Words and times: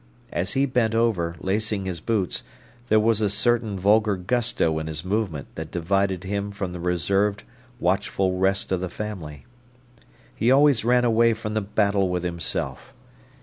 As 0.31 0.53
he 0.53 0.65
bent 0.65 0.95
over, 0.95 1.35
lacing 1.41 1.85
his 1.85 1.99
boots, 1.99 2.41
there 2.89 2.99
was 2.99 3.21
a 3.21 3.29
certain 3.29 3.77
vulgar 3.77 4.15
gusto 4.15 4.79
in 4.79 4.87
his 4.87 5.05
movement 5.05 5.53
that 5.53 5.69
divided 5.69 6.23
him 6.23 6.49
from 6.49 6.73
the 6.73 6.79
reserved, 6.79 7.43
watchful 7.79 8.39
rest 8.39 8.71
of 8.71 8.81
the 8.81 8.89
family. 8.89 9.45
He 10.35 10.49
always 10.49 10.83
ran 10.83 11.05
away 11.05 11.35
from 11.35 11.53
the 11.53 11.61
battle 11.61 12.09
with 12.09 12.23
himself. 12.23 12.93